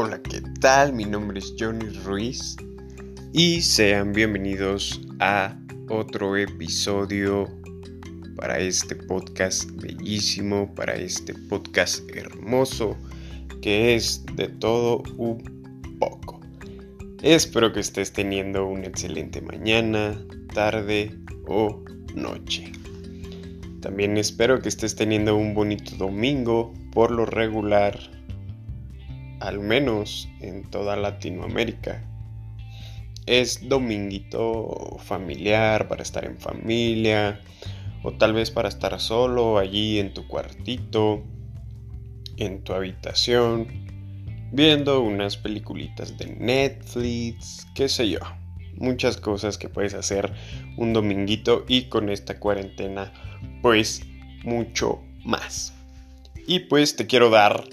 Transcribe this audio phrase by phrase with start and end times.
[0.00, 0.92] Hola, ¿qué tal?
[0.92, 2.54] Mi nombre es Johnny Ruiz
[3.32, 5.58] y sean bienvenidos a
[5.88, 7.48] otro episodio
[8.36, 12.96] para este podcast bellísimo, para este podcast hermoso
[13.60, 16.40] que es de todo un poco.
[17.20, 20.24] Espero que estés teniendo una excelente mañana,
[20.54, 21.12] tarde
[21.48, 21.82] o
[22.14, 22.70] noche.
[23.80, 26.72] También espero que estés teniendo un bonito domingo.
[26.92, 28.17] Por lo regular,
[29.48, 32.04] al menos en toda Latinoamérica,
[33.24, 37.40] es dominguito familiar para estar en familia
[38.02, 41.24] o tal vez para estar solo allí en tu cuartito,
[42.36, 43.66] en tu habitación,
[44.52, 48.20] viendo unas peliculitas de Netflix, qué sé yo.
[48.76, 50.30] Muchas cosas que puedes hacer
[50.76, 53.14] un dominguito y con esta cuarentena
[53.62, 54.02] pues
[54.44, 55.74] mucho más.
[56.46, 57.64] Y pues te quiero dar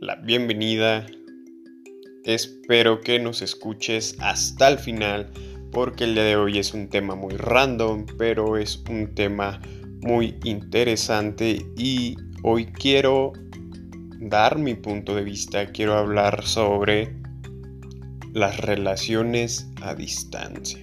[0.00, 1.06] la bienvenida.
[2.22, 5.28] Espero que nos escuches hasta el final
[5.72, 9.60] porque el día de hoy es un tema muy random, pero es un tema
[10.00, 13.32] muy interesante y hoy quiero
[14.20, 17.16] dar mi punto de vista, quiero hablar sobre
[18.32, 20.78] las relaciones a distancia.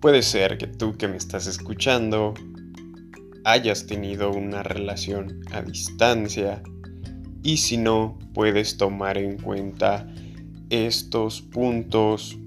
[0.00, 2.34] Puede ser que tú que me estás escuchando
[3.44, 6.62] hayas tenido una relación a distancia
[7.42, 10.06] y si no puedes tomar en cuenta
[10.68, 12.38] estos puntos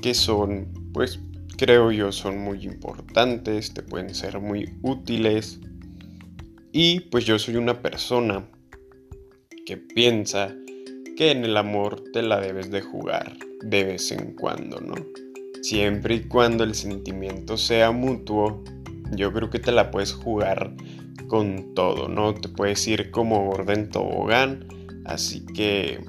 [0.00, 1.20] que son pues
[1.56, 5.60] creo yo son muy importantes, te pueden ser muy útiles
[6.72, 8.48] y pues yo soy una persona
[9.66, 10.54] que piensa
[11.16, 14.94] que en el amor te la debes de jugar de vez en cuando, ¿no?
[15.62, 18.62] Siempre y cuando el sentimiento sea mutuo
[19.12, 20.74] yo creo que te la puedes jugar
[21.26, 22.34] con todo, ¿no?
[22.34, 24.66] Te puedes ir como orden tobogán,
[25.04, 26.00] así que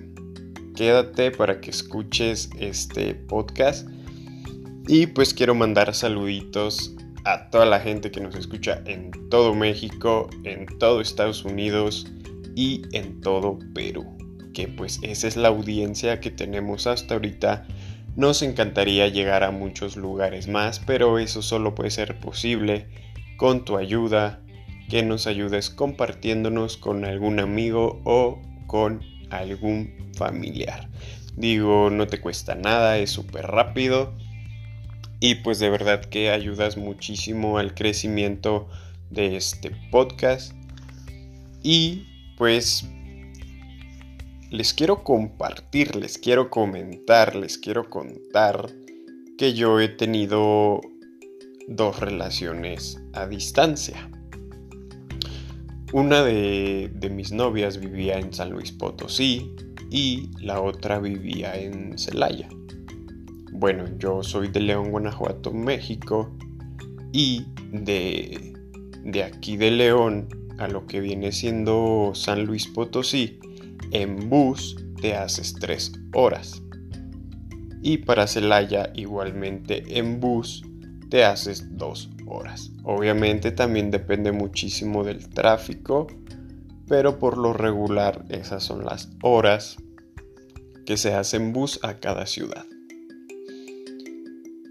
[0.75, 3.89] quédate para que escuches este podcast.
[4.87, 6.95] Y pues quiero mandar saluditos
[7.25, 12.07] a toda la gente que nos escucha en todo México, en todo Estados Unidos
[12.55, 14.05] y en todo Perú.
[14.53, 17.67] Que pues esa es la audiencia que tenemos hasta ahorita
[18.15, 22.87] nos encantaría llegar a muchos lugares más, pero eso solo puede ser posible
[23.37, 24.41] con tu ayuda,
[24.89, 30.89] que nos ayudes compartiéndonos con algún amigo o con algún familiar.
[31.35, 34.13] Digo, no te cuesta nada, es súper rápido
[35.19, 38.67] y pues de verdad que ayudas muchísimo al crecimiento
[39.09, 40.53] de este podcast.
[41.61, 42.05] Y
[42.37, 42.85] pues
[44.49, 48.69] les quiero compartir, les quiero comentar, les quiero contar
[49.37, 50.81] que yo he tenido
[51.67, 54.09] dos relaciones a distancia.
[55.91, 59.55] Una de, mis novias vivía en San Luis Potosí
[59.89, 62.47] y la otra vivía en Celaya.
[63.51, 66.31] Bueno, yo soy de León, Guanajuato, México
[67.11, 68.53] y de,
[69.03, 70.29] de aquí de León
[70.59, 73.39] a lo que viene siendo San Luis Potosí
[73.91, 76.61] en bus te haces 3 horas.
[77.81, 80.63] Y para Celaya igualmente en bus
[81.09, 82.71] te haces 2 horas.
[82.83, 86.07] Obviamente también depende muchísimo del tráfico,
[86.87, 89.77] pero por lo regular esas son las horas
[90.85, 92.65] que se hacen bus a cada ciudad.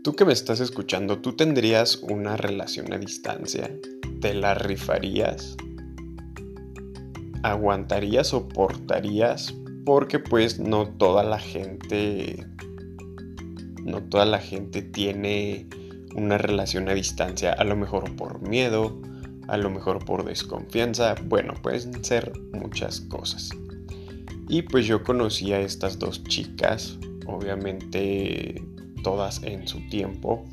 [0.02, 3.70] Tú que me estás escuchando, ¿tú tendrías una relación a distancia?
[4.20, 5.56] ¿Te la rifarías?
[7.42, 9.54] aguantarías, soportarías,
[9.84, 12.46] porque pues no toda la gente,
[13.84, 15.66] no toda la gente tiene
[16.14, 19.00] una relación a distancia, a lo mejor por miedo,
[19.48, 23.50] a lo mejor por desconfianza, bueno, pueden ser muchas cosas.
[24.48, 28.62] Y pues yo conocí a estas dos chicas, obviamente
[29.02, 30.46] todas en su tiempo.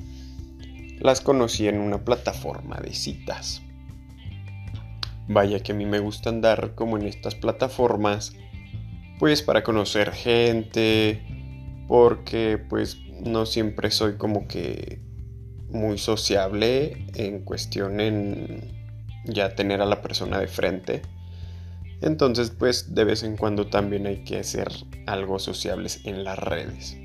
[1.00, 3.62] Las conocí en una plataforma de citas.
[5.28, 8.36] Vaya que a mí me gusta andar como en estas plataformas,
[9.20, 11.22] pues para conocer gente,
[11.88, 15.05] porque pues no siempre soy como que
[15.76, 18.74] muy sociable en cuestión en
[19.26, 21.02] ya tener a la persona de frente.
[22.02, 24.70] Entonces pues de vez en cuando también hay que hacer
[25.06, 26.98] algo sociables en las redes.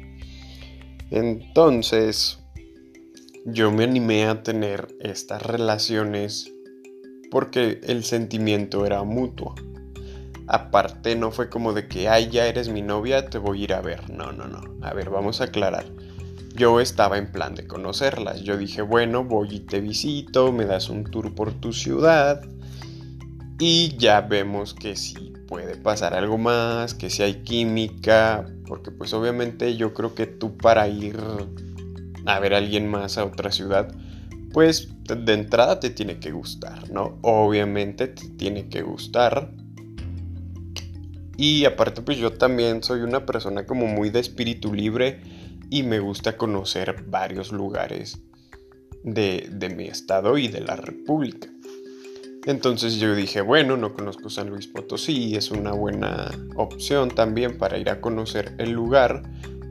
[1.10, 2.38] Entonces
[3.44, 6.52] yo me animé a tener estas relaciones
[7.30, 9.54] porque el sentimiento era mutuo.
[10.46, 13.72] Aparte no fue como de que, ay, ya eres mi novia, te voy a ir
[13.72, 14.10] a ver.
[14.10, 14.60] No, no, no.
[14.84, 15.86] A ver, vamos a aclarar.
[16.54, 18.42] Yo estaba en plan de conocerlas.
[18.42, 22.42] Yo dije, bueno, voy y te visito, me das un tour por tu ciudad
[23.60, 29.12] y ya vemos que si puede pasar algo más, que si hay química, porque pues
[29.12, 31.18] obviamente yo creo que tú para ir
[32.24, 33.94] a ver a alguien más a otra ciudad,
[34.52, 37.18] pues de entrada te tiene que gustar, ¿no?
[37.20, 39.52] Obviamente te tiene que gustar.
[41.36, 45.20] Y aparte pues yo también soy una persona como muy de espíritu libre
[45.70, 48.20] y me gusta conocer varios lugares
[49.04, 51.48] de, de mi estado y de la república.
[52.46, 57.78] Entonces yo dije, bueno, no conozco San Luis Potosí, es una buena opción también para
[57.78, 59.22] ir a conocer el lugar,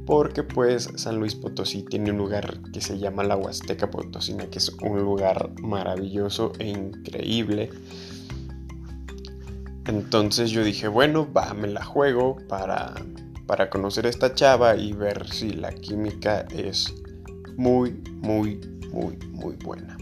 [0.06, 4.60] porque pues San Luis Potosí tiene un lugar que se llama la Huasteca Potosina, que
[4.60, 7.72] es un lugar maravilloso e increíble.
[9.86, 12.94] Entonces yo dije, bueno, va, la juego para,
[13.50, 16.94] para conocer a esta chava y ver si la química es
[17.58, 18.62] muy, muy,
[18.92, 19.98] muy, muy buena.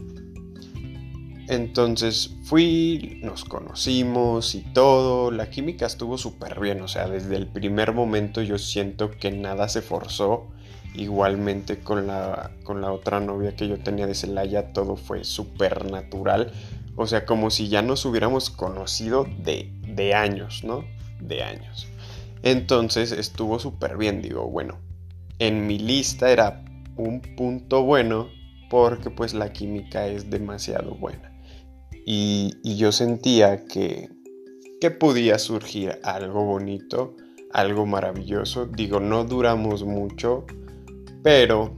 [1.47, 7.47] Entonces fui, nos conocimos y todo, la química estuvo súper bien, o sea, desde el
[7.47, 10.49] primer momento yo siento que nada se forzó,
[10.93, 15.89] igualmente con la, con la otra novia que yo tenía de Celaya, todo fue súper
[15.89, 16.51] natural,
[16.97, 20.83] o sea, como si ya nos hubiéramos conocido de, de años, ¿no?
[21.21, 21.87] De años.
[22.49, 24.79] Entonces estuvo súper bien, digo, bueno,
[25.37, 26.63] en mi lista era
[26.95, 28.29] un punto bueno
[28.69, 31.37] porque pues la química es demasiado buena
[32.05, 34.09] y, yo sentía que,
[34.79, 37.17] que podía surgir algo bonito,
[37.51, 38.65] algo maravilloso.
[38.65, 40.45] Digo, no duramos mucho,
[41.23, 41.75] pero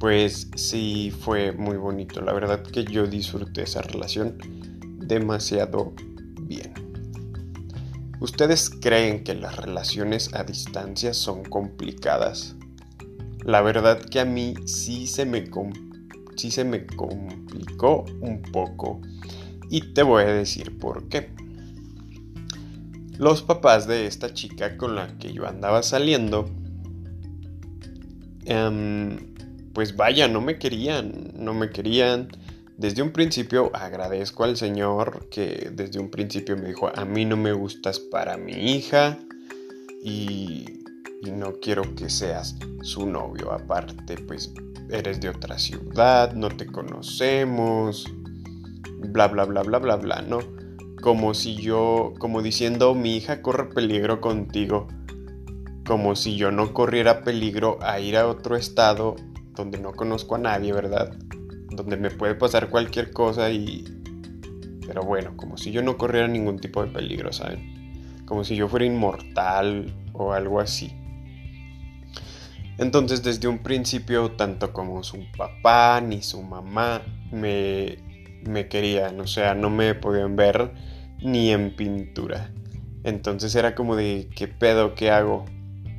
[0.00, 2.20] pues sí fue muy bonito.
[2.20, 4.36] La verdad que yo disfruté esa relación
[4.98, 5.94] demasiado
[6.42, 6.89] bien.
[8.20, 12.54] ¿Ustedes creen que las relaciones a distancia son complicadas?
[13.44, 15.50] La verdad que a mí sí se me
[16.36, 19.00] sí se me complicó un poco
[19.70, 21.30] y te voy a decir por qué.
[23.16, 26.50] Los papás de esta chica con la que yo andaba saliendo,
[28.44, 29.34] em,
[29.72, 32.28] pues vaya, no me querían, no me querían.
[32.80, 37.36] Desde un principio agradezco al Señor que desde un principio me dijo, a mí no
[37.36, 39.18] me gustas para mi hija
[40.02, 40.64] y,
[41.20, 43.52] y no quiero que seas su novio.
[43.52, 44.54] Aparte, pues
[44.88, 48.06] eres de otra ciudad, no te conocemos,
[49.10, 50.38] bla, bla, bla, bla, bla, bla, ¿no?
[51.02, 54.88] Como si yo, como diciendo, mi hija corre peligro contigo,
[55.84, 59.16] como si yo no corriera peligro a ir a otro estado
[59.54, 61.14] donde no conozco a nadie, ¿verdad?
[61.70, 63.84] Donde me puede pasar cualquier cosa y...
[64.86, 68.24] Pero bueno, como si yo no corriera ningún tipo de peligro, ¿saben?
[68.26, 70.92] Como si yo fuera inmortal o algo así.
[72.78, 77.98] Entonces desde un principio tanto como su papá ni su mamá me,
[78.42, 80.72] me querían, o sea, no me podían ver
[81.22, 82.50] ni en pintura.
[83.04, 84.94] Entonces era como de, ¿qué pedo?
[84.94, 85.44] ¿Qué hago?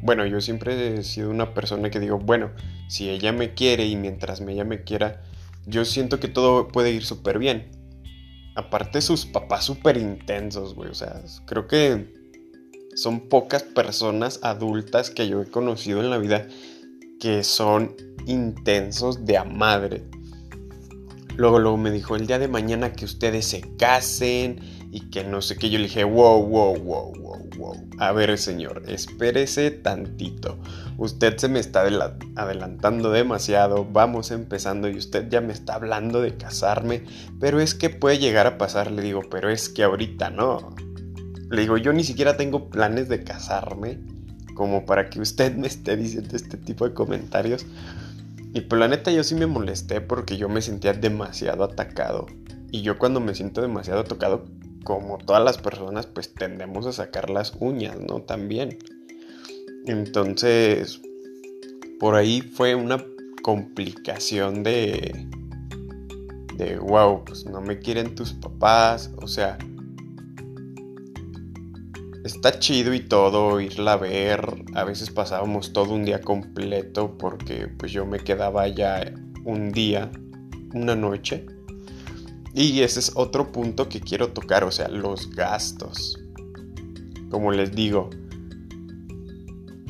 [0.02, 2.50] Bueno, yo siempre he sido una persona que digo, bueno,
[2.88, 5.22] si ella me quiere y mientras ella me quiera,
[5.66, 7.72] yo siento que todo puede ir súper bien.
[8.56, 12.14] Aparte sus papás súper intensos, güey, o sea, creo que
[12.96, 16.48] son pocas personas adultas que yo he conocido en la vida
[17.20, 20.04] que son intensos de a madre.
[21.38, 24.60] Luego, luego me dijo, el día de mañana que ustedes se casen
[24.92, 25.70] y que no sé qué.
[25.70, 27.76] Yo le dije, wow, wow, wow, wow, wow.
[27.98, 30.60] A ver, señor, espérese tantito.
[30.98, 31.84] Usted se me está
[32.36, 33.86] adelantando demasiado.
[33.86, 37.06] Vamos empezando y usted ya me está hablando de casarme.
[37.40, 40.76] Pero es que puede llegar a pasar, le digo, pero es que ahorita no.
[41.50, 44.00] Le digo, yo ni siquiera tengo planes de casarme
[44.56, 47.66] como para que usted me esté diciendo este tipo de comentarios.
[48.54, 52.28] Y por la neta yo sí me molesté porque yo me sentía demasiado atacado.
[52.72, 54.46] Y yo cuando me siento demasiado tocado,
[54.84, 58.22] como todas las personas, pues tendemos a sacar las uñas, ¿no?
[58.22, 58.78] También.
[59.86, 61.02] Entonces,
[62.00, 63.04] por ahí fue una
[63.44, 65.28] complicación de...
[66.56, 69.58] De, wow, pues no me quieren tus papás, o sea,
[72.24, 74.42] está chido y todo irla a ver.
[74.74, 80.12] A veces pasábamos todo un día completo porque pues yo me quedaba ya un día,
[80.74, 81.46] una noche.
[82.54, 86.20] Y ese es otro punto que quiero tocar, o sea, los gastos.
[87.30, 88.10] Como les digo,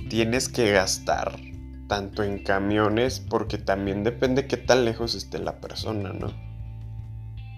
[0.09, 1.39] tienes que gastar
[1.87, 6.31] tanto en camiones porque también depende qué tan lejos esté la persona, ¿no?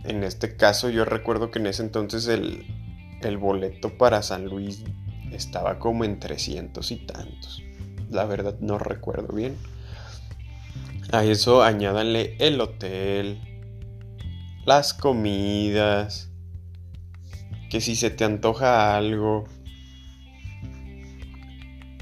[0.03, 4.83] En este caso yo recuerdo que en ese entonces el, boleto para San Luis
[5.31, 7.63] estaba como en 300 y tantos.
[8.10, 9.55] La verdad no recuerdo bien.
[11.12, 13.39] A eso añádanle el hotel,
[14.65, 16.29] las comidas,
[17.70, 19.46] que si se te antoja algo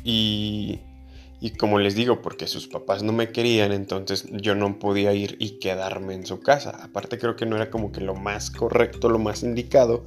[0.04, 0.80] y,
[1.40, 5.38] y como les digo, porque sus papás no me querían, entonces yo no podía ir
[5.40, 6.72] y quedarme en su casa.
[6.84, 10.06] Aparte creo que no era como que lo más correcto, lo más indicado,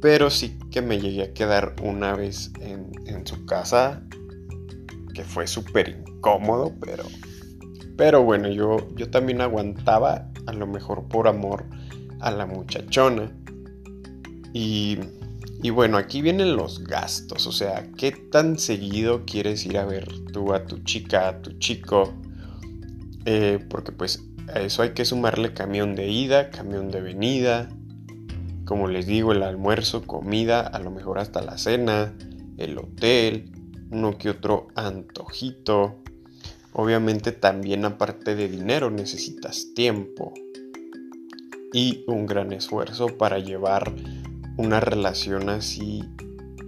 [0.00, 4.02] pero sí que me llegué a quedar una vez en, en su casa,
[5.14, 7.04] que fue súper incómodo, pero,
[7.96, 11.64] pero bueno, yo, yo también aguantaba, a lo mejor por amor
[12.24, 13.30] a la muchachona.
[14.52, 14.98] Y
[15.64, 20.06] y bueno, aquí vienen los gastos, o sea, ¿qué tan seguido quieres ir a ver
[20.30, 22.12] tú a tu chica, a tu chico?
[23.24, 27.70] Eh, porque pues a eso hay que sumarle camión de ida, camión de venida,
[28.66, 32.12] como les digo, el almuerzo, comida, a lo mejor hasta la cena,
[32.58, 33.50] el hotel,
[33.90, 36.02] uno que otro antojito.
[36.74, 40.34] Obviamente también aparte de dinero necesitas tiempo
[41.74, 43.92] y un gran esfuerzo para llevar
[44.56, 46.04] una relación así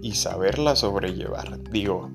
[0.01, 1.63] y saberla sobrellevar.
[1.71, 2.11] Digo,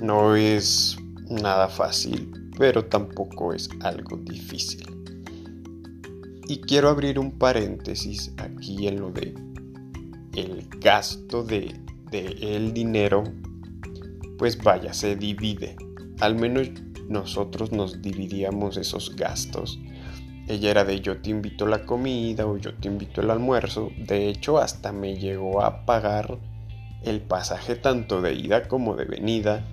[0.00, 0.96] no es
[1.28, 4.86] nada fácil, pero tampoco es algo difícil.
[6.48, 9.34] Y quiero abrir un paréntesis aquí en lo de
[10.34, 11.78] el gasto de,
[12.10, 13.22] de el dinero,
[14.38, 15.76] pues vaya, se divide.
[16.20, 16.70] Al menos
[17.06, 19.78] nosotros nos dividíamos esos gastos
[20.46, 23.90] ella era de yo te invito la comida o yo te invito el almuerzo.
[23.96, 26.38] De hecho, hasta me llegó a pagar
[27.02, 29.64] el pasaje tanto de ida como de venida.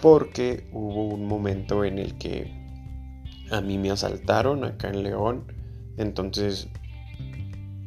[0.00, 2.52] Porque hubo un momento en el que
[3.50, 5.52] a mí me asaltaron acá en León.
[5.96, 6.68] Entonces,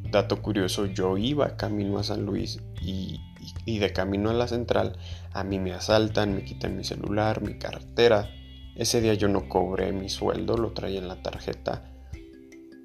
[0.10, 3.22] dato curioso, yo iba camino a San Luis y,
[3.65, 4.98] y de camino a la central
[5.34, 8.30] a mí me asaltan, me quitan mi celular, mi cartera.
[8.75, 11.91] Ese día yo no cobré mi sueldo, lo traía en la tarjeta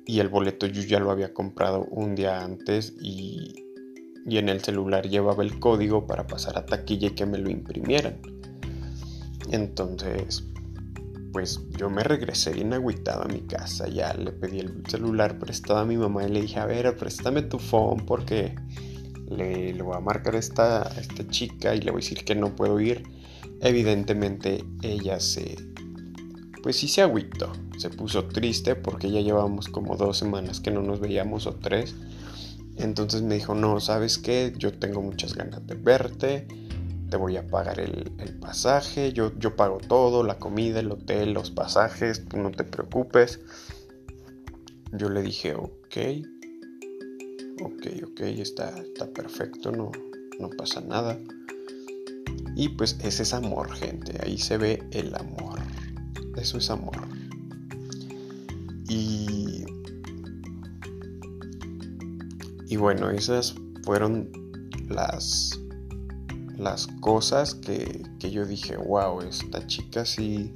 [0.07, 3.67] y el boleto yo ya lo había comprado un día antes y,
[4.25, 7.51] y en el celular llevaba el código para pasar a taquilla y que me lo
[7.51, 8.17] imprimieran.
[9.51, 10.45] Entonces,
[11.33, 15.81] pues yo me regresé bien agüitado a mi casa, ya le pedí el celular prestado
[15.81, 18.55] a mi mamá y le dije, a ver, préstame tu phone porque
[19.29, 22.35] le, le voy a marcar esta, a esta chica y le voy a decir que
[22.35, 23.03] no puedo ir.
[23.61, 25.57] Evidentemente ella se,
[26.67, 30.83] pues sí se agüitó, se puso triste porque ya llevamos como dos semanas que no
[30.83, 31.95] nos veíamos o tres.
[32.77, 34.53] Entonces me dijo, no, ¿sabes qué?
[34.59, 36.49] Yo tengo muchas ganas de verte,
[37.09, 41.53] te voy a pagar el, pasaje, yo, yo pago todo, la comida, el hotel, los
[41.53, 43.39] pasajes, tú no te preocupes.
[44.91, 45.97] Yo le dije, ok,
[47.63, 49.93] ok, ok, está, está perfecto, no,
[50.41, 51.17] no pasa nada.
[52.57, 55.61] Y pues ese es amor, gente, ahí se ve el amor.
[56.37, 56.97] Eso es amor.
[58.89, 59.65] Y,
[62.69, 64.31] y bueno, esas fueron
[64.89, 65.59] las,
[66.57, 70.55] las cosas que, que yo dije, wow, esta chica sí,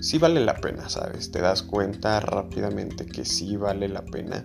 [0.00, 1.30] sí vale la pena, ¿sabes?
[1.30, 4.44] Te das cuenta rápidamente que sí vale la pena.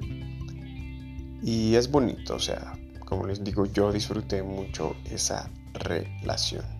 [1.41, 2.73] Y es bonito, o sea,
[3.05, 6.76] como les digo, yo disfruté mucho esa relación.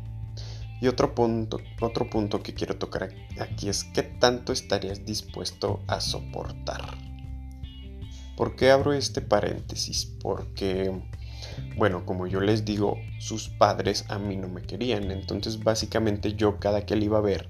[0.80, 6.00] Y otro punto, otro punto que quiero tocar aquí es qué tanto estarías dispuesto a
[6.00, 6.82] soportar.
[8.36, 10.06] ¿Por qué abro este paréntesis?
[10.22, 11.02] Porque,
[11.76, 15.10] bueno, como yo les digo, sus padres a mí no me querían.
[15.10, 17.50] Entonces básicamente yo cada que le iba a ver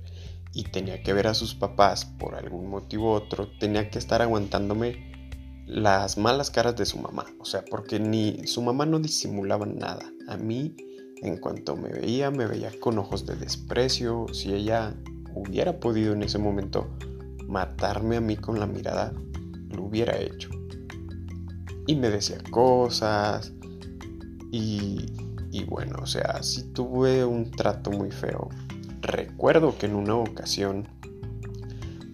[0.53, 4.21] y tenía que ver a sus papás por algún motivo u otro, tenía que estar
[4.21, 5.11] aguantándome
[5.65, 7.25] las malas caras de su mamá.
[7.41, 10.09] O sea, porque ni su mamá no disimulaba nada.
[10.29, 10.73] A mí
[11.21, 14.27] en cuanto me veía, me veía con ojos de desprecio.
[14.33, 14.95] Si ella
[15.33, 16.87] hubiera podido en ese momento
[17.47, 19.13] matarme a mí con la mirada,
[19.69, 20.49] lo hubiera hecho.
[21.87, 23.53] Y me decía cosas.
[24.51, 25.05] Y,
[25.51, 28.49] y bueno, o sea, sí tuve un trato muy feo.
[29.01, 30.87] Recuerdo que en una ocasión,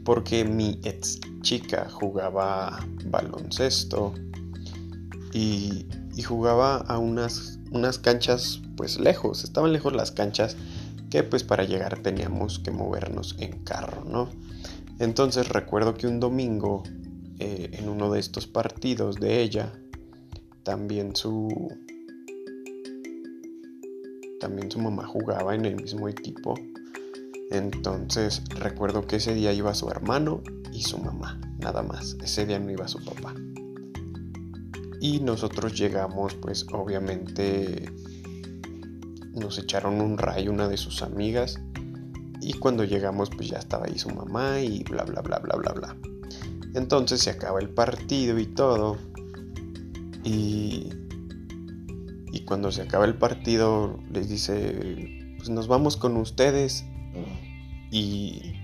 [0.04, 4.14] porque mi ex chica jugaba baloncesto
[5.34, 10.58] y, y jugaba a unas, unas canchas pues lejos, estaban lejos las canchas
[11.10, 14.30] que pues para llegar teníamos que movernos en carro, ¿no?
[15.00, 16.84] Entonces recuerdo que un domingo
[17.40, 19.74] eh, en uno de estos partidos de ella,
[20.64, 21.50] también su
[24.40, 26.56] también su mamá jugaba en el mismo equipo.
[27.52, 32.18] Entonces recuerdo que ese día iba su hermano y su mamá, nada más.
[32.24, 33.34] Ese día no iba su papá.
[35.00, 37.86] Y nosotros llegamos pues obviamente
[39.34, 41.60] nos echaron un rayo una de sus amigas
[42.42, 45.72] y cuando llegamos pues ya estaba ahí su mamá y bla bla bla bla bla
[45.72, 45.98] bla.
[46.74, 48.98] Entonces se acaba el partido y todo.
[50.24, 50.90] Y,
[52.32, 56.86] y cuando se acaba el partido les dice, pues nos vamos con ustedes.
[57.92, 58.56] Y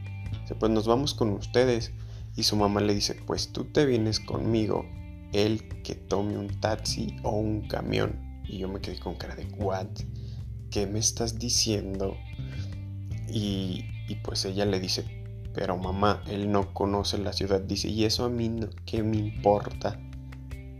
[0.60, 1.94] pues nos vamos con ustedes.
[2.36, 4.86] Y su mamá le dice, pues tú te vienes conmigo,
[5.34, 8.20] él que tome un taxi o un camión.
[8.48, 9.88] Y yo me quedé con cara de, ¿what?
[10.70, 12.16] ¿Qué me estás diciendo?
[13.28, 15.06] Y, y pues ella le dice,
[15.54, 17.62] pero mamá, él no conoce la ciudad.
[17.62, 20.00] Dice, ¿y eso a mí qué me importa?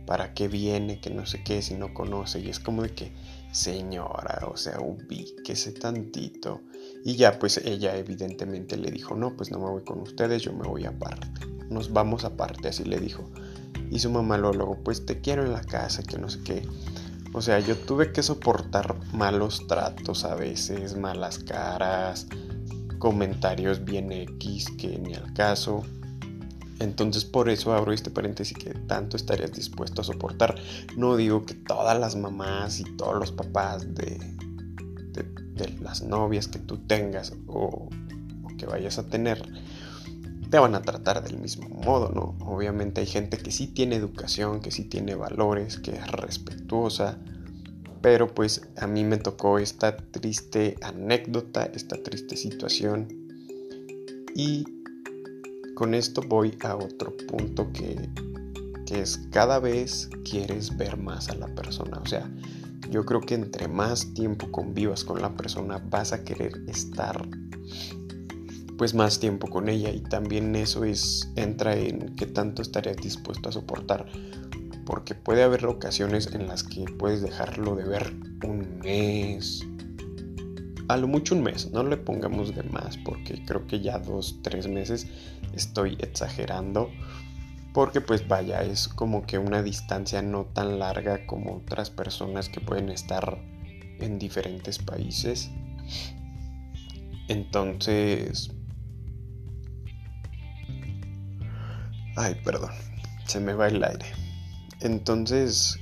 [0.06, 1.00] ¿Para qué viene?
[1.00, 2.40] Que no sé qué, si no conoce.
[2.40, 3.12] Y es como de que,
[3.52, 6.62] señora, o sea, ubíquese tantito.
[7.04, 10.52] Y ya, pues ella evidentemente le dijo, no, pues no me voy con ustedes, yo
[10.52, 11.28] me voy aparte.
[11.68, 13.30] Nos vamos aparte, así le dijo.
[13.90, 16.62] Y su mamá luego, pues te quiero en la casa, que no sé qué.
[17.32, 22.26] O sea, yo tuve que soportar malos tratos a veces, malas caras,
[22.98, 25.84] comentarios bien X que ni al caso.
[26.80, 30.56] Entonces por eso abro este paréntesis que tanto estarías dispuesto a soportar.
[30.96, 34.18] No digo que todas las mamás y todos los papás de,
[35.12, 37.90] de, las novias que tú tengas o,
[38.44, 39.46] o, que vayas a tener
[40.50, 42.36] te van a tratar del mismo modo, ¿no?
[42.44, 47.18] Obviamente hay gente que sí tiene educación, que sí tiene valores, que es respetuosa,
[48.02, 53.08] pero pues a mí me tocó esta triste anécdota, esta triste situación.
[54.34, 54.64] Y
[55.76, 58.08] con esto voy a otro punto que,
[58.86, 61.98] que es cada vez quieres ver más a la persona.
[61.98, 62.28] O sea,
[62.90, 67.28] yo creo que entre más tiempo convivas con la persona vas a querer estar
[68.80, 73.50] pues más tiempo con ella y también eso es entra en qué tanto estarías dispuesto
[73.50, 74.06] a soportar
[74.86, 79.66] porque puede haber ocasiones en las que puedes dejarlo de ver un mes,
[80.88, 84.38] a lo mucho un mes, no le pongamos de más porque creo que ya dos,
[84.40, 85.06] tres meses
[85.54, 86.88] estoy exagerando
[87.74, 92.62] porque pues vaya, es como que una distancia no tan larga como otras personas que
[92.62, 93.42] pueden estar
[93.98, 95.50] en diferentes países.
[97.28, 98.52] Entonces...
[102.16, 102.72] Ay, perdón,
[103.26, 104.06] se me va el aire.
[104.80, 105.78] Entonces,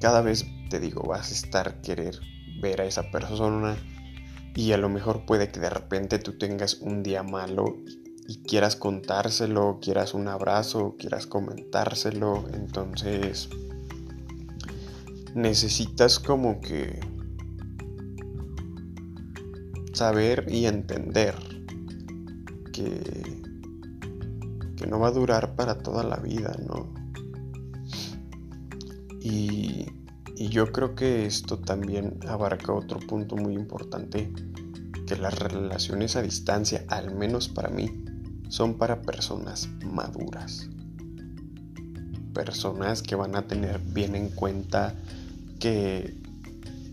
[0.00, 2.18] cada vez te digo, vas a estar querer
[2.60, 3.76] ver a esa persona
[4.54, 7.76] y a lo mejor puede que de repente tú tengas un día malo
[8.26, 13.48] y quieras contárselo, quieras un abrazo, quieras comentárselo, entonces
[15.34, 17.00] necesitas como que
[19.92, 21.34] saber y entender
[22.72, 23.42] que,
[24.86, 26.92] no va a durar para toda la vida, ¿no?
[29.20, 29.86] Y,
[30.50, 34.32] yo creo que esto también abarca otro punto muy importante,
[35.06, 38.04] que las relaciones a distancia, al menos para mí,
[38.48, 40.68] son para personas maduras.
[42.34, 44.96] Personas que van a tener bien en cuenta
[45.60, 46.16] que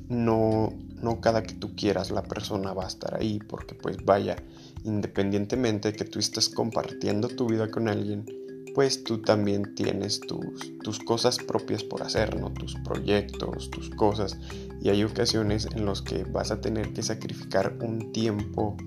[0.10, 4.36] no, no cada que tú quieras la persona va a estar ahí, porque pues vaya,
[4.84, 8.26] independientemente de que tú estés compartiendo tu vida con alguien,
[8.74, 12.52] pues tú también tienes tus, tus cosas propias por hacer, ¿no?
[12.54, 14.38] Tus proyectos, tus cosas.
[14.82, 18.78] Y hay ocasiones en los que vas a tener que sacrificar un tiempo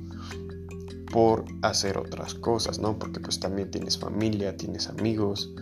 [1.13, 2.99] por hacer otras cosas, ¿no?
[2.99, 5.53] Porque pues también tienes familia, tienes amigos.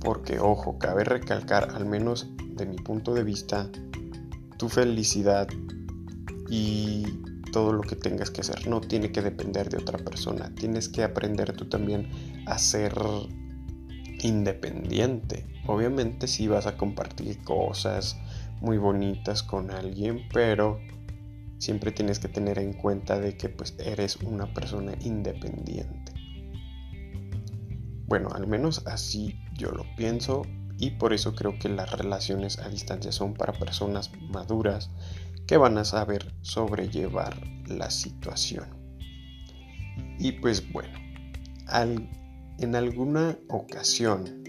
[0.00, 3.70] Porque, ojo, cabe recalcar, al menos de mi punto de vista,
[4.56, 5.48] tu felicidad
[6.48, 7.06] y
[7.52, 10.52] todo lo que tengas que hacer no tiene que depender de otra persona.
[10.54, 12.10] Tienes que aprender tú también
[12.46, 12.94] a ser
[14.22, 15.46] independiente.
[15.66, 18.16] Obviamente si vas a compartir cosas
[18.60, 20.80] muy bonitas con alguien, pero
[21.58, 26.12] siempre tienes que tener en cuenta de que pues eres una persona independiente.
[28.06, 30.42] Bueno, al menos así yo lo pienso
[30.78, 34.90] y por eso creo que las relaciones a distancia son para personas maduras
[35.52, 37.36] que van a saber sobrellevar
[37.66, 38.64] la situación.
[40.18, 40.98] Y pues bueno,
[42.58, 44.42] en alguna ocasión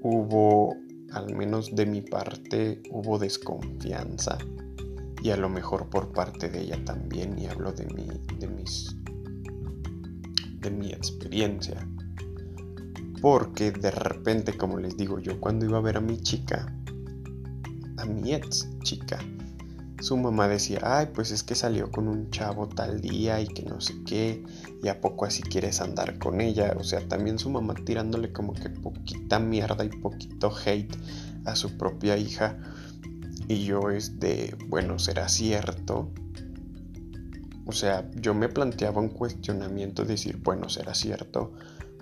[0.00, 0.74] hubo,
[1.12, 4.38] al menos de mi parte, hubo desconfianza
[5.22, 8.08] y a lo mejor por parte de ella también y hablo de mi,
[8.38, 8.96] de mis,
[10.60, 11.86] de mi experiencia.
[13.20, 16.74] Porque de repente, como les digo yo, cuando iba a ver a mi chica,
[17.98, 19.18] a mi ex chica,
[20.00, 23.62] su mamá decía, ay, pues es que salió con un chavo tal día y que
[23.62, 24.42] no sé qué,
[24.82, 26.74] y a poco así quieres andar con ella.
[26.78, 30.96] O sea, también su mamá tirándole como que poquita mierda y poquito hate
[31.44, 32.58] a su propia hija.
[33.46, 36.10] Y yo es de, bueno, ¿será cierto?
[37.66, 41.52] O sea, yo me planteaba un cuestionamiento de decir, bueno, ¿será cierto?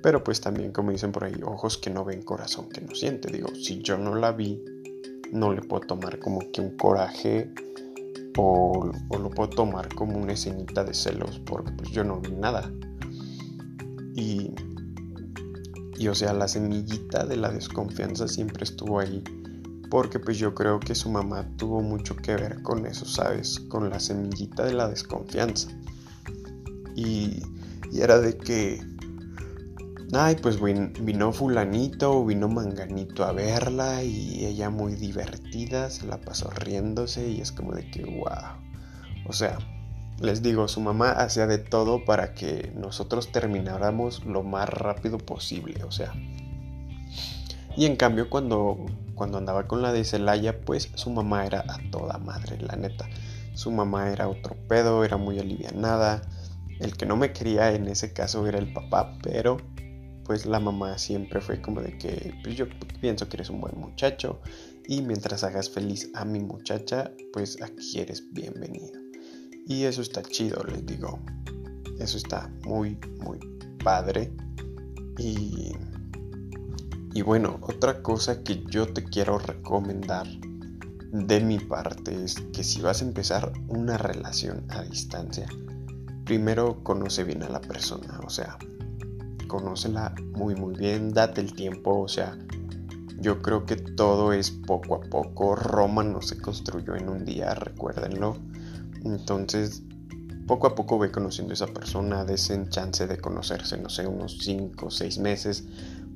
[0.02, 3.32] Pero pues también, como dicen por ahí, ojos que no ven, corazón que no siente.
[3.32, 4.62] Digo, si yo no la vi,
[5.32, 7.52] no le puedo tomar como que un coraje
[8.40, 12.70] o, lo puedo tomar como una escenita de celos porque pues yo no vi nada.
[14.14, 14.52] Y,
[15.98, 19.22] y o sea, la semillita de la desconfianza siempre estuvo ahí
[19.90, 23.58] porque pues yo creo que su mamá tuvo mucho que ver con eso, ¿sabes?
[23.58, 25.68] Con la semillita de la desconfianza.
[26.94, 27.42] Y,
[27.90, 28.80] y era de que
[30.12, 36.48] Ay, pues vino fulanito vino manganito a verla y ella muy divertida, se la pasó
[36.48, 38.56] riéndose y es como de que, wow.
[39.28, 39.58] O sea,
[40.18, 45.84] les digo, su mamá hacía de todo para que nosotros termináramos lo más rápido posible,
[45.84, 46.14] o sea.
[47.76, 51.78] Y en cambio cuando, cuando andaba con la de Celaya, pues su mamá era a
[51.90, 53.06] toda madre, la neta.
[53.52, 56.22] Su mamá era otro pedo, era muy alivianada.
[56.80, 59.58] El que no me quería en ese caso era el papá, pero
[60.28, 62.66] pues la mamá siempre fue como de que pues yo
[63.00, 64.40] pienso que eres un buen muchacho
[64.86, 69.00] y mientras hagas feliz a mi muchacha, pues aquí eres bienvenido.
[69.66, 71.18] Y eso está chido, les digo.
[71.98, 73.38] Eso está muy, muy
[73.82, 74.30] padre.
[75.16, 75.72] Y,
[77.14, 80.26] y bueno, otra cosa que yo te quiero recomendar
[81.10, 85.46] de mi parte es que si vas a empezar una relación a distancia,
[86.26, 88.58] primero conoce bien a la persona, o sea,
[89.48, 92.38] conócela muy muy bien, date el tiempo, o sea,
[93.20, 97.54] yo creo que todo es poco a poco, Roma no se construyó en un día,
[97.54, 98.36] recuérdenlo,
[99.04, 99.82] entonces
[100.46, 104.38] poco a poco ve conociendo a esa persona, desen chance de conocerse, no sé, unos
[104.38, 105.64] 5 o 6 meses,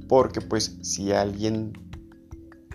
[0.09, 1.73] porque pues si alguien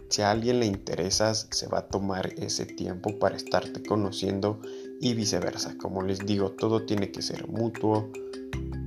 [0.09, 4.61] si a alguien le interesas, se va a tomar ese tiempo para estarte conociendo
[5.01, 5.77] y viceversa.
[5.77, 8.09] Como les digo, todo tiene que ser mutuo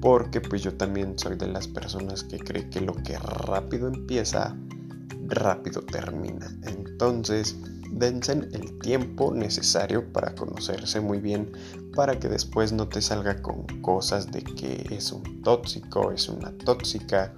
[0.01, 4.57] porque pues yo también soy de las personas que cree que lo que rápido empieza,
[5.27, 6.57] rápido termina.
[6.63, 7.57] Entonces,
[7.93, 11.53] dense el tiempo necesario para conocerse muy bien,
[11.95, 16.53] para que después no te salga con cosas de que es un tóxico, es una
[16.59, 17.35] tóxica,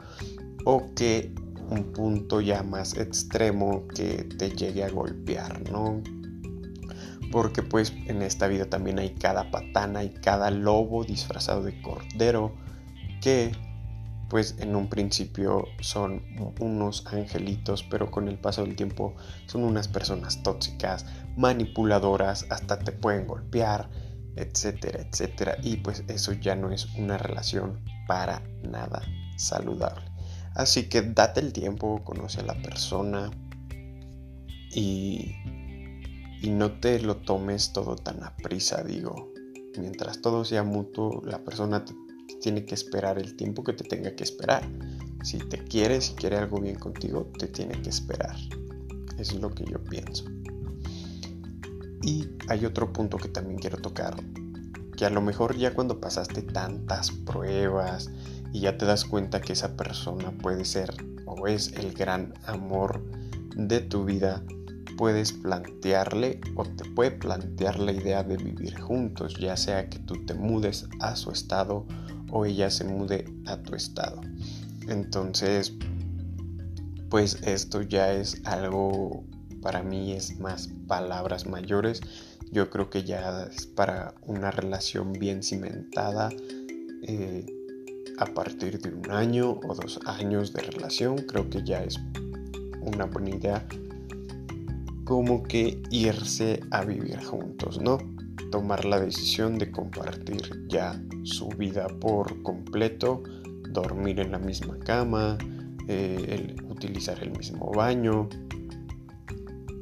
[0.64, 1.34] o que
[1.70, 6.02] un punto ya más extremo que te llegue a golpear, ¿no?
[7.32, 12.54] Porque pues en esta vida también hay cada patana y cada lobo disfrazado de cordero
[13.20, 13.52] que
[14.28, 16.22] pues en un principio son
[16.60, 19.14] unos angelitos, pero con el paso del tiempo
[19.46, 21.04] son unas personas tóxicas,
[21.36, 23.90] manipuladoras, hasta te pueden golpear,
[24.36, 25.56] etcétera, etcétera.
[25.62, 29.02] Y pues eso ya no es una relación para nada
[29.36, 30.04] saludable.
[30.54, 33.30] Así que date el tiempo, conoce a la persona
[34.74, 35.34] y
[36.42, 39.32] y no te lo tomes todo tan a prisa, digo.
[39.78, 41.84] Mientras todo sea mutuo, la persona
[42.40, 44.68] tiene que esperar el tiempo que te tenga que esperar.
[45.22, 48.36] Si te quiere, si quiere algo bien contigo, te tiene que esperar.
[49.18, 50.24] Es lo que yo pienso.
[52.02, 54.16] Y hay otro punto que también quiero tocar,
[54.96, 58.10] que a lo mejor ya cuando pasaste tantas pruebas
[58.52, 60.92] y ya te das cuenta que esa persona puede ser
[61.24, 63.00] o es el gran amor
[63.54, 64.42] de tu vida,
[64.96, 70.24] puedes plantearle o te puede plantear la idea de vivir juntos, ya sea que tú
[70.24, 71.86] te mudes a su estado
[72.30, 74.20] o ella se mude a tu estado.
[74.88, 75.72] Entonces,
[77.10, 79.24] pues esto ya es algo,
[79.60, 82.00] para mí es más palabras mayores.
[82.50, 86.30] Yo creo que ya es para una relación bien cimentada.
[87.02, 87.46] Eh,
[88.18, 91.98] a partir de un año o dos años de relación, creo que ya es
[92.80, 93.66] una buena idea
[95.12, 97.98] como que irse a vivir juntos, ¿no?
[98.50, 103.22] Tomar la decisión de compartir ya su vida por completo,
[103.72, 105.36] dormir en la misma cama,
[105.86, 108.26] eh, utilizar el mismo baño.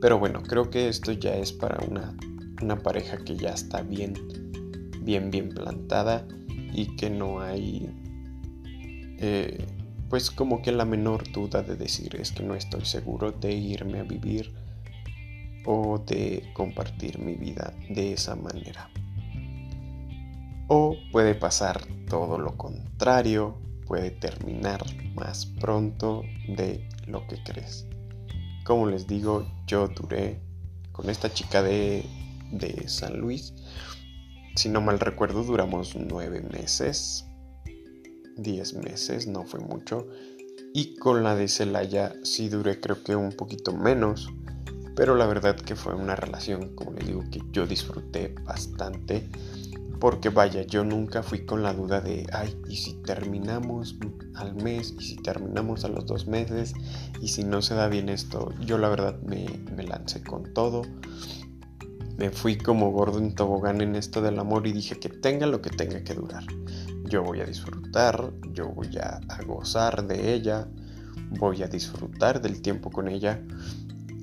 [0.00, 2.12] Pero bueno, creo que esto ya es para una,
[2.60, 4.14] una pareja que ya está bien,
[5.02, 6.26] bien, bien plantada
[6.72, 7.88] y que no hay,
[9.18, 9.64] eh,
[10.08, 14.00] pues como que la menor duda de decir es que no estoy seguro de irme
[14.00, 14.59] a vivir
[15.64, 18.90] o de compartir mi vida de esa manera.
[20.68, 27.86] O puede pasar todo lo contrario, puede terminar más pronto de lo que crees.
[28.64, 30.40] Como les digo, yo duré
[30.92, 32.04] con esta chica de,
[32.52, 33.54] de San Luis.
[34.54, 37.26] Si no mal recuerdo, duramos nueve meses.
[38.36, 40.06] Diez meses, no fue mucho.
[40.72, 44.28] Y con la de Celaya sí duré creo que un poquito menos
[44.96, 49.28] pero la verdad que fue una relación, como les digo, que yo disfruté bastante
[50.00, 53.96] Porque vaya, yo nunca fui con la duda de, ay, ¿y si terminamos
[54.34, 54.94] al mes?
[54.98, 56.72] ¿Y si terminamos a los dos meses?
[57.20, 58.54] ¿Y si no se da bien esto?
[58.64, 60.82] Yo la verdad me, me lancé con todo.
[62.16, 65.60] Me fui como gordo en tobogán en esto del amor y dije que tenga lo
[65.60, 66.44] que tenga que durar.
[67.04, 70.66] Yo voy a disfrutar, yo voy a, a gozar de ella,
[71.38, 73.42] voy a disfrutar del tiempo con ella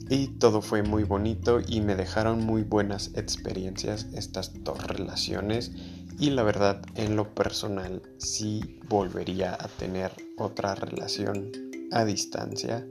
[0.10, 5.72] y todo fue muy bonito y me dejaron muy buenas experiencias estas dos relaciones
[6.20, 11.52] y la verdad en lo personal sí volvería a tener otra relación
[11.92, 12.88] a distancia.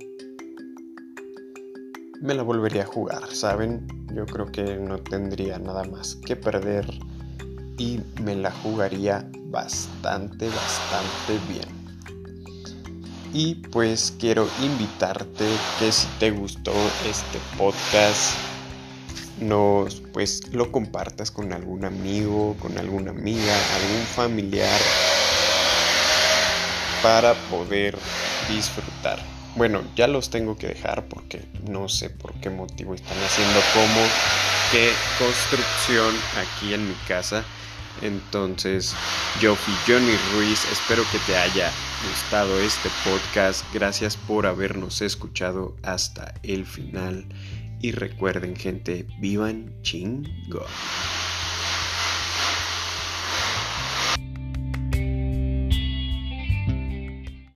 [2.21, 6.87] Me la volvería a jugar saben yo creo que no tendría nada más que perder
[7.79, 11.76] y me la jugaría bastante bastante bien
[13.37, 15.45] y pues quiero invitarte
[15.79, 16.73] que si te gustó
[17.07, 18.33] este podcast,
[19.39, 24.81] nos pues lo compartas con algún amigo, con alguna amiga, algún familiar
[27.03, 27.99] para poder
[28.49, 29.19] disfrutar.
[29.55, 34.01] Bueno, ya los tengo que dejar porque no sé por qué motivo están haciendo como
[34.73, 37.45] que construcción aquí en mi casa.
[38.03, 38.95] Entonces,
[39.41, 41.73] yo fui Johnny Ruiz, espero que te haya
[42.09, 47.27] gustado este podcast, gracias por habernos escuchado hasta el final
[47.81, 50.67] y recuerden gente, vivan chingón.